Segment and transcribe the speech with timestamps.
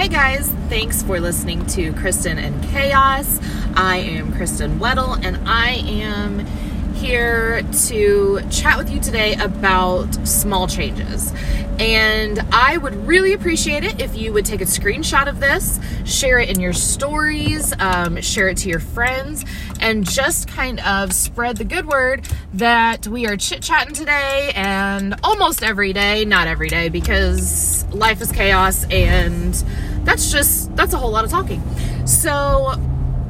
[0.00, 3.38] Hey guys, thanks for listening to Kristen and Chaos.
[3.76, 6.46] I am Kristen Weddle and I am
[6.94, 11.34] here to chat with you today about small changes.
[11.78, 16.38] And I would really appreciate it if you would take a screenshot of this, share
[16.38, 19.44] it in your stories, um, share it to your friends,
[19.80, 25.14] and just kind of spread the good word that we are chit chatting today and
[25.22, 29.62] almost every day, not every day, because life is chaos and
[30.04, 31.62] that's just, that's a whole lot of talking.
[32.06, 32.74] So,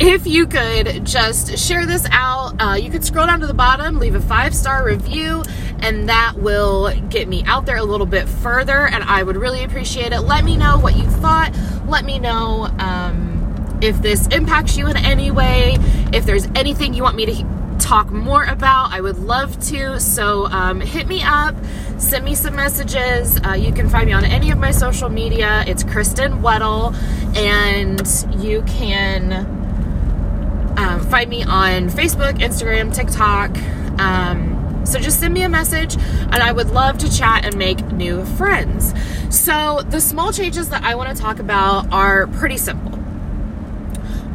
[0.00, 3.98] if you could just share this out, uh, you could scroll down to the bottom,
[3.98, 5.42] leave a five star review,
[5.80, 8.86] and that will get me out there a little bit further.
[8.86, 10.20] And I would really appreciate it.
[10.20, 11.54] Let me know what you thought.
[11.86, 15.76] Let me know um, if this impacts you in any way.
[16.14, 17.44] If there's anything you want me to
[17.90, 19.98] talk more about, I would love to.
[19.98, 21.56] So um, hit me up,
[21.98, 23.36] send me some messages.
[23.44, 25.64] Uh, you can find me on any of my social media.
[25.66, 26.94] It's Kristen Weddle,
[27.36, 29.32] and you can
[30.78, 33.58] um, find me on Facebook, Instagram, TikTok.
[34.00, 37.84] Um, so just send me a message, and I would love to chat and make
[37.90, 38.94] new friends.
[39.30, 42.92] So, the small changes that I want to talk about are pretty simple.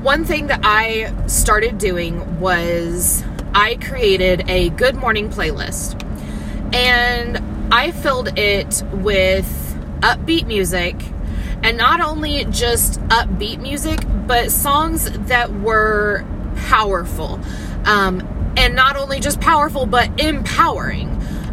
[0.03, 3.23] One thing that I started doing was
[3.57, 6.03] I created a good morning playlist,
[6.75, 9.47] and I filled it with
[10.01, 11.01] upbeat music
[11.63, 16.25] and not only just upbeat music, but songs that were
[16.67, 17.39] powerful.
[17.85, 21.09] Um, and not only just powerful, but empowering.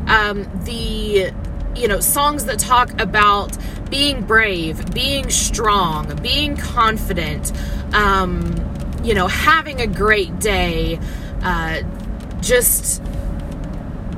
[0.08, 1.32] Um, the,
[1.76, 3.56] you know, songs that talk about
[3.90, 7.52] being brave, being strong, being confident,
[7.94, 8.56] um,
[9.04, 10.98] you know, having a great day,
[11.42, 11.82] uh,
[12.40, 13.02] just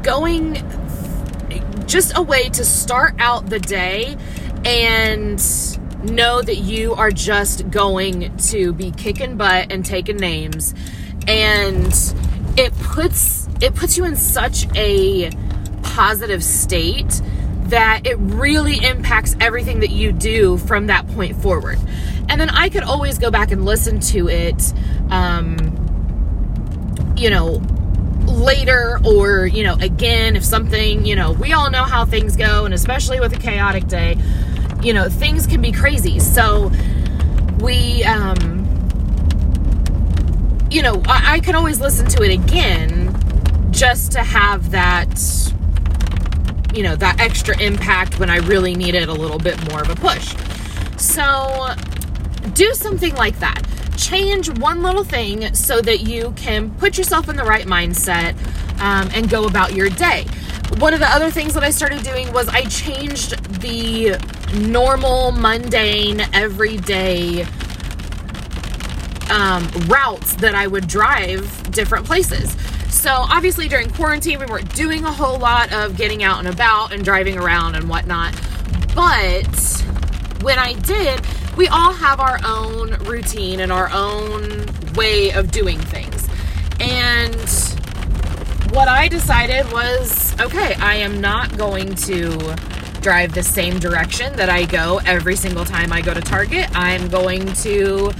[0.02, 0.54] going,
[1.86, 4.16] just a way to start out the day
[4.64, 5.38] and
[6.04, 10.74] know that you are just going to be kicking butt and taking names.
[11.26, 11.92] And
[12.56, 15.30] it puts it puts you in such a
[15.82, 17.22] positive state
[17.64, 21.78] that it really impacts everything that you do from that point forward.
[22.28, 24.72] And then i could always go back and listen to it
[25.10, 25.56] um,
[27.24, 27.60] you know
[28.26, 32.64] later or you know again if something you know we all know how things go
[32.64, 34.16] and especially with a chaotic day
[34.84, 36.20] you know, things can be crazy.
[36.20, 36.70] So
[37.60, 38.60] we, um,
[40.70, 43.10] you know, I, I could always listen to it again
[43.72, 45.18] just to have that,
[46.74, 49.94] you know, that extra impact when I really needed a little bit more of a
[49.94, 50.34] push.
[50.98, 51.74] So
[52.52, 53.62] do something like that.
[53.96, 58.34] Change one little thing so that you can put yourself in the right mindset
[58.80, 60.24] um, and go about your day.
[60.78, 64.18] One of the other things that I started doing was I changed the
[64.54, 67.42] normal, mundane, everyday
[69.30, 72.56] um, routes that I would drive different places.
[72.92, 76.92] So, obviously, during quarantine, we weren't doing a whole lot of getting out and about
[76.92, 78.34] and driving around and whatnot.
[78.94, 79.46] But
[80.42, 81.20] when I did,
[81.56, 86.28] we all have our own routine and our own way of doing things.
[86.80, 87.38] And
[88.74, 92.56] what I decided was okay, I am not going to
[93.00, 96.68] drive the same direction that I go every single time I go to Target.
[96.74, 98.12] I'm going to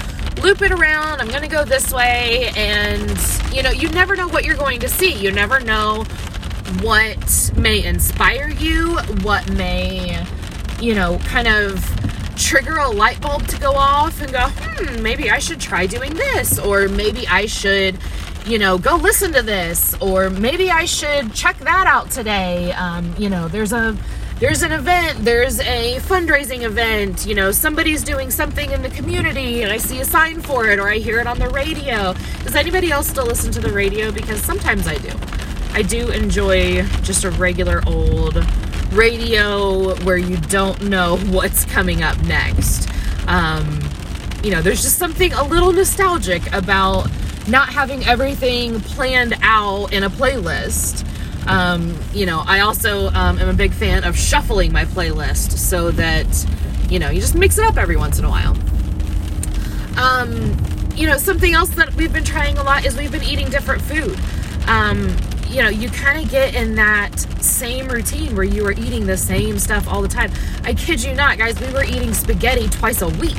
[0.42, 1.20] loop it around.
[1.20, 2.52] I'm going to go this way.
[2.54, 3.18] And,
[3.50, 5.12] you know, you never know what you're going to see.
[5.12, 6.04] You never know
[6.82, 10.24] what may inspire you, what may,
[10.80, 11.82] you know, kind of
[12.36, 16.14] trigger a light bulb to go off and go, hmm, maybe I should try doing
[16.14, 16.58] this.
[16.58, 17.98] Or maybe I should
[18.46, 22.72] you know, go listen to this, or maybe I should check that out today.
[22.72, 23.96] Um, you know, there's a
[24.38, 29.62] there's an event, there's a fundraising event, you know, somebody's doing something in the community
[29.62, 32.14] and I see a sign for it or I hear it on the radio.
[32.42, 34.10] Does anybody else still listen to the radio?
[34.10, 35.12] Because sometimes I do.
[35.72, 38.34] I do enjoy just a regular old
[38.94, 42.88] radio where you don't know what's coming up next.
[43.26, 43.80] Um,
[44.42, 47.08] you know, there's just something a little nostalgic about
[47.48, 51.04] not having everything planned out in a playlist
[51.46, 55.90] um, you know, I also um, am a big fan of shuffling my playlist so
[55.92, 56.26] that,
[56.90, 58.56] you know, you just mix it up every once in a while.
[59.98, 60.56] Um,
[60.96, 63.82] you know, something else that we've been trying a lot is we've been eating different
[63.82, 64.18] food.
[64.68, 65.14] Um,
[65.54, 69.16] you know, you kind of get in that same routine where you are eating the
[69.16, 70.32] same stuff all the time.
[70.64, 73.36] I kid you not, guys, we were eating spaghetti twice a week.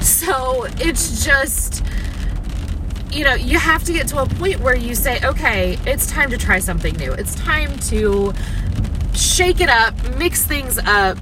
[0.00, 1.84] So it's just
[3.12, 6.30] you know, you have to get to a point where you say, okay, it's time
[6.30, 7.12] to try something new.
[7.12, 8.32] It's time to
[9.14, 11.16] shake it up, mix things up,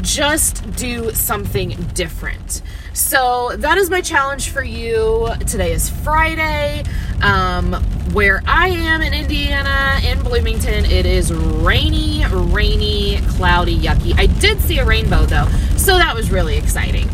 [0.00, 2.62] just do something different.
[2.94, 5.28] So that is my challenge for you.
[5.48, 6.84] Today is Friday.
[7.22, 7.72] Um,
[8.12, 14.16] where I am in Indiana, in Bloomington, it is rainy, rainy, cloudy, yucky.
[14.16, 17.08] I did see a rainbow though, so that was really exciting.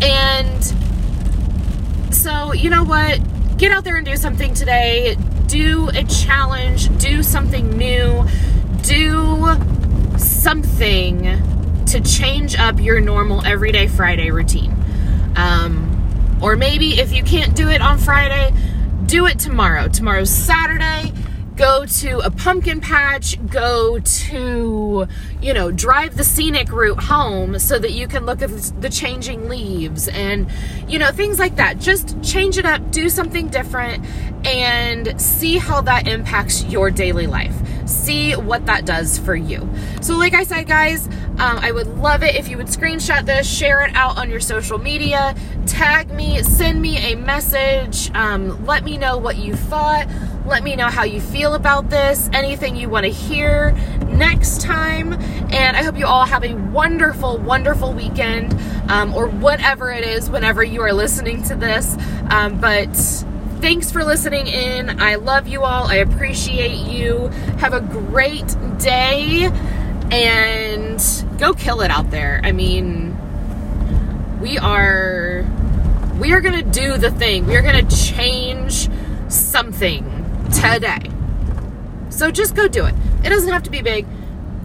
[0.00, 0.62] And
[2.14, 3.18] so, you know what?
[3.58, 5.16] Get out there and do something today.
[5.48, 8.24] Do a challenge, do something new,
[8.82, 9.56] do
[10.16, 14.83] something to change up your normal everyday Friday routine.
[15.36, 18.52] Um, or maybe if you can't do it on Friday,
[19.06, 19.88] do it tomorrow.
[19.88, 21.12] Tomorrow's Saturday.
[21.56, 25.06] Go to a pumpkin patch, go to,
[25.40, 29.48] you know, drive the scenic route home so that you can look at the changing
[29.48, 30.48] leaves and,
[30.88, 31.78] you know, things like that.
[31.78, 34.04] Just change it up, do something different,
[34.44, 37.54] and see how that impacts your daily life
[37.86, 39.68] see what that does for you.
[40.00, 41.06] So, like I said, guys,
[41.38, 44.40] um, I would love it if you would screenshot this, share it out on your
[44.40, 45.34] social media,
[45.66, 50.08] tag me, send me a message, um, let me know what you thought.
[50.46, 53.72] Let me know how you feel about this, anything you want to hear
[54.08, 55.14] next time.
[55.14, 58.54] And I hope you all have a wonderful, wonderful weekend
[58.90, 61.96] um, or whatever it is whenever you are listening to this.
[62.30, 62.94] Um, but
[63.64, 65.00] Thanks for listening in.
[65.00, 65.86] I love you all.
[65.86, 67.28] I appreciate you.
[67.60, 68.46] Have a great
[68.78, 69.50] day
[70.10, 71.02] and
[71.38, 72.42] go kill it out there.
[72.44, 73.16] I mean,
[74.38, 75.46] we are
[76.18, 77.46] we are going to do the thing.
[77.46, 78.90] We are going to change
[79.28, 80.13] something
[80.54, 81.10] today.
[82.10, 82.94] So just go do it.
[83.24, 84.06] It doesn't have to be big,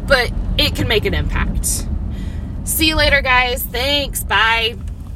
[0.07, 1.87] but it can make an impact.
[2.63, 3.63] See you later, guys.
[3.63, 4.23] Thanks.
[4.23, 4.77] Bye.